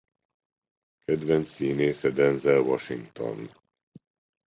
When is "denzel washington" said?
2.09-3.49